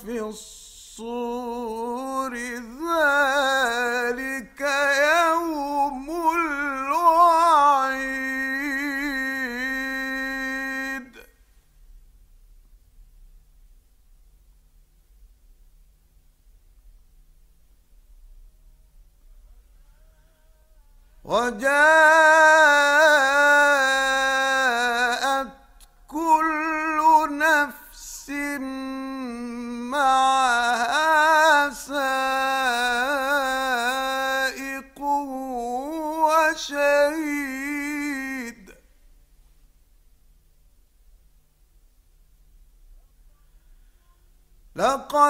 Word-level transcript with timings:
في 0.06 0.20
الصور 0.20 1.88
ذلك 2.34 2.77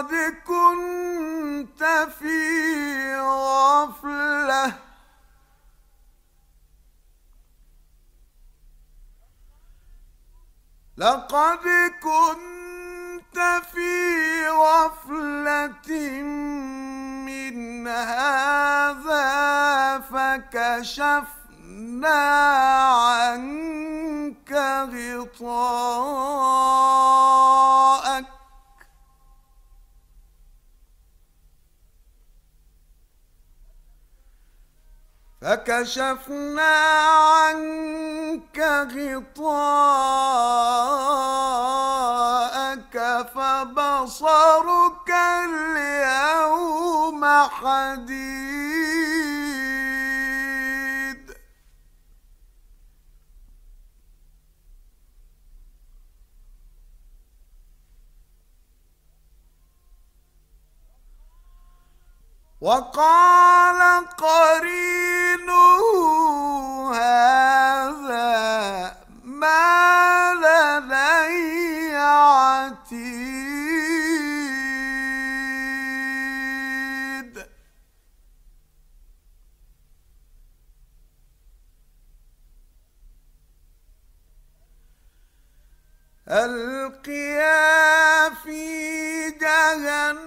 لقد 0.08 0.34
كنت 0.46 1.82
في 2.19 3.16
غفلة. 3.20 4.72
لقد 10.96 11.64
كنت 12.02 13.38
في 13.72 14.48
غفلة 14.48 15.91
من 17.26 17.88
هذا 17.88 19.28
فكشفنا 20.00 21.28
عنك 22.88 24.52
غطاءك. 25.28 25.69
فكشفنا 35.41 36.76
عنك 37.15 38.59
غطاءك 38.94 39.69
فبصرك 43.34 45.10
اليوم 45.44 47.25
حديد. 47.49 48.59
وقال 62.60 63.81
قرينه 64.19 65.28
القيا 87.28 88.30
في 88.34 89.30
جهنم 89.30 90.22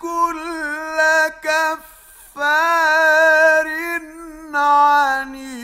كل 0.00 0.98
كفار 1.42 2.50
عنيد. 4.54 5.60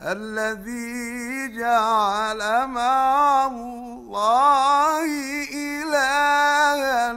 الذي 0.01 1.59
جعل 1.59 2.67
مع 2.67 3.47
الله 3.47 5.05
إلها 5.53 7.11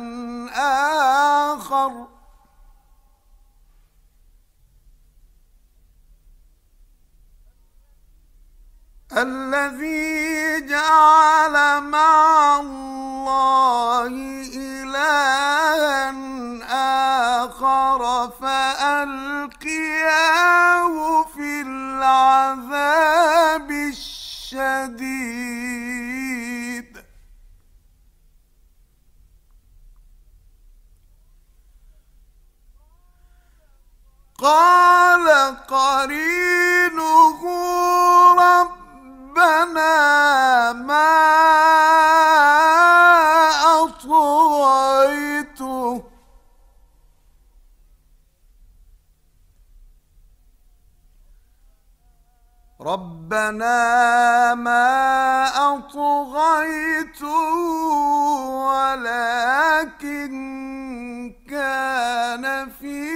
آخر. 1.55 2.09
الذي 9.17 10.67
جعل 10.67 11.81
مع 11.83 12.61
الله 12.61 14.07
إلها 14.57 16.11
آخر 17.45 18.31
فألقياه 18.41 19.63
الشديد 24.55 25.73
قال 34.39 35.57
قرينه 35.69 37.41
ربنا 38.39 39.93
ما 40.73 41.62
ربنا 52.87 54.55
ما 54.55 55.47
أطغيته 55.75 57.29
ولكن 58.67 60.33
كان 61.51 62.69
في 62.81 63.09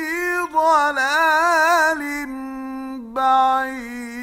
ضلال 0.52 2.02
بعيد. 3.14 4.15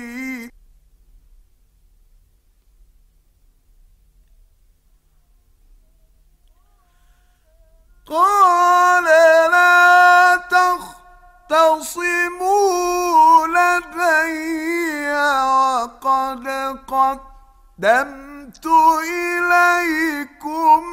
قدمت 17.77 18.67
إليكم 19.03 20.83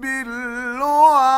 بالوعيد. 0.00 1.32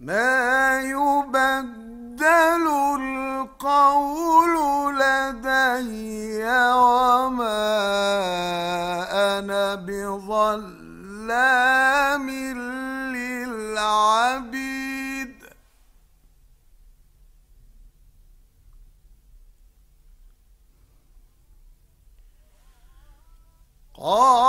ما 0.00 0.80
يبدل 0.80 2.66
القول 3.00 4.54
لدي 4.98 6.15
قال 24.06 24.45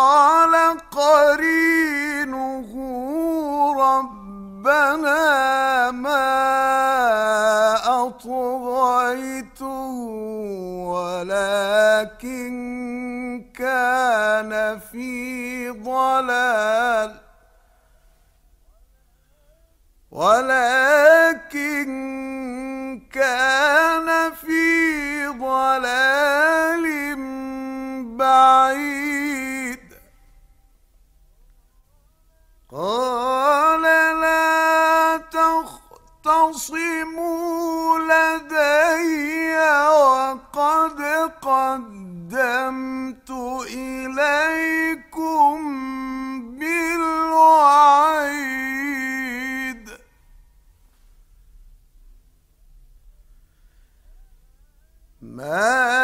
ما 55.38 55.97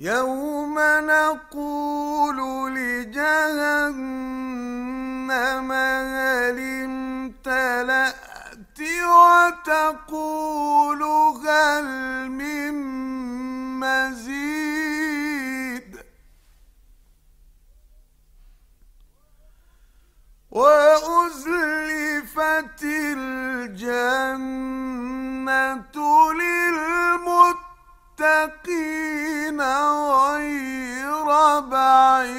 يوم 0.00 0.74
نقول 0.78 2.38
لجهنم 2.74 4.12
هل 5.72 6.58
امتلأت 6.84 8.18
وتقول 9.10 11.02
هل 11.02 11.84
من 12.30 12.74
مزيد 13.80 14.78
وأزلفت 20.50 22.02
الجنة 22.82 23.98
للمتقين 26.32 27.37
غير 29.60 31.60
بعيد. 31.60 32.38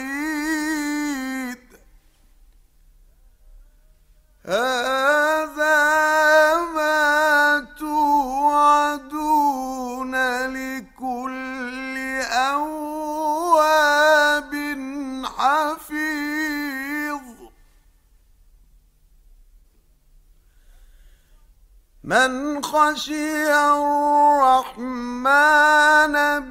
من 22.10 22.64
خشي 22.64 23.54
الرحمن 23.54 25.26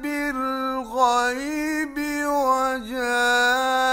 بالغيب 0.01 1.97
وجاء 2.25 3.88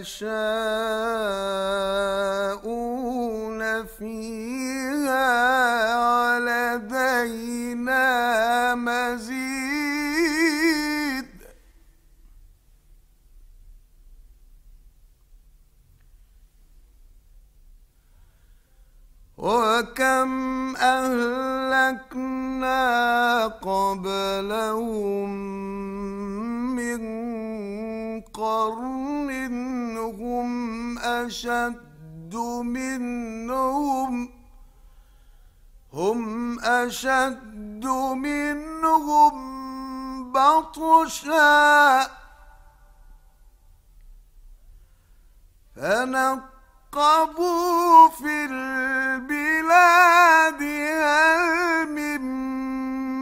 ما 0.00 0.04
أشد 31.26 32.34
منهم 32.64 34.28
هم 35.92 36.60
أشد 36.60 37.86
منهم 38.14 39.34
بطشا. 40.32 42.06
فنقبوا 45.76 47.28
في 48.08 48.44
البلاد 48.50 49.42
هل 51.02 51.88
من 51.88 52.20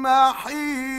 محيص 0.02 0.98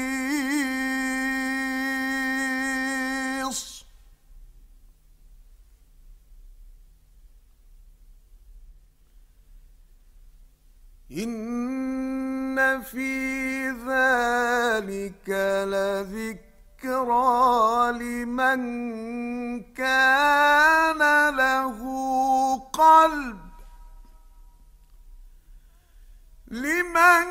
لمن 26.49 27.25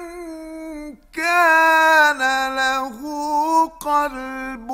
كان 1.12 2.18
له 2.56 2.98
قلب 3.68 4.70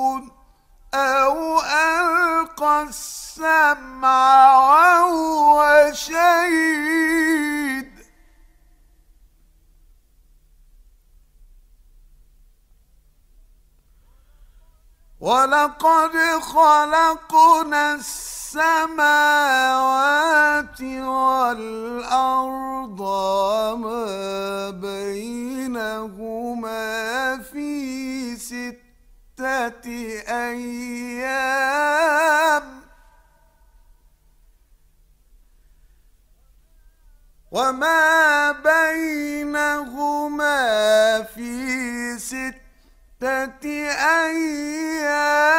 أو 0.95 1.61
ألقى 1.61 2.83
السمع 2.83 4.57
وهو 4.57 5.91
شهيد. 5.93 7.95
ولقد 15.21 16.17
خلقنا 16.41 17.95
السماوات 17.95 19.05
والأرض 20.83 23.01
أيام. 30.29 31.64
وما 37.50 38.53
بينهما 38.53 39.83
في 41.23 42.19
ستة 42.19 43.64
أيام. 44.25 45.55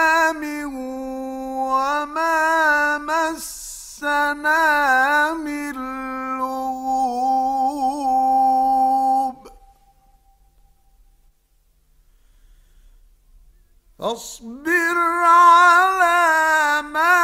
وما 1.65 2.97
مسنا 2.97 4.53
من 5.33 5.94
فاصبر 14.15 14.97
على 15.27 16.81
ما 16.81 17.19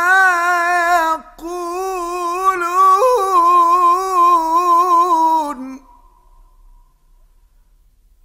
يقولون. 1.40 1.62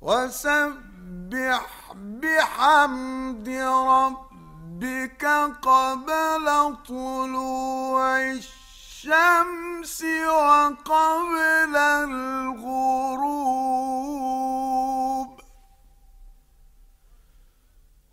وسبح 0.02 1.62
بحمد 1.94 3.48
ربك 3.88 5.24
قبل 5.62 6.46
طلوع 6.88 8.16
الشمس 8.20 9.98
وقبل 10.26 11.76
الغروب. 11.76 13.16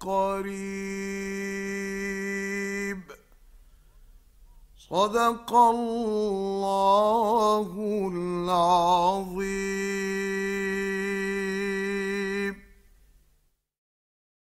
قريب. 0.00 1.45
صدق 4.90 5.54
الله 5.54 7.70
العظيم. 8.12 9.95